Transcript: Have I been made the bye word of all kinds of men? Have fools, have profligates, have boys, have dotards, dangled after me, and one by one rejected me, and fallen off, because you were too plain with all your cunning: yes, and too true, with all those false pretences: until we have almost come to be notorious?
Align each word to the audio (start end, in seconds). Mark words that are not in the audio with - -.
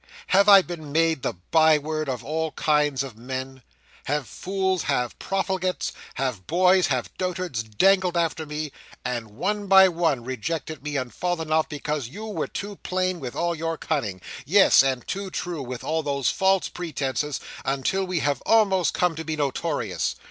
Have 0.29 0.49
I 0.49 0.63
been 0.63 0.91
made 0.91 1.21
the 1.21 1.33
bye 1.51 1.77
word 1.77 2.09
of 2.09 2.23
all 2.23 2.53
kinds 2.53 3.03
of 3.03 3.19
men? 3.19 3.61
Have 4.05 4.27
fools, 4.27 4.81
have 4.81 5.19
profligates, 5.19 5.91
have 6.15 6.47
boys, 6.47 6.87
have 6.87 7.15
dotards, 7.19 7.61
dangled 7.77 8.17
after 8.17 8.47
me, 8.47 8.71
and 9.05 9.33
one 9.37 9.67
by 9.67 9.87
one 9.89 10.23
rejected 10.23 10.81
me, 10.83 10.97
and 10.97 11.13
fallen 11.13 11.51
off, 11.51 11.69
because 11.69 12.07
you 12.07 12.25
were 12.25 12.47
too 12.47 12.77
plain 12.77 13.19
with 13.19 13.35
all 13.35 13.53
your 13.53 13.77
cunning: 13.77 14.21
yes, 14.43 14.81
and 14.81 15.07
too 15.07 15.29
true, 15.29 15.61
with 15.61 15.83
all 15.83 16.01
those 16.01 16.31
false 16.31 16.67
pretences: 16.67 17.39
until 17.63 18.03
we 18.03 18.21
have 18.21 18.41
almost 18.43 18.95
come 18.95 19.13
to 19.15 19.23
be 19.23 19.35
notorious? 19.35 20.15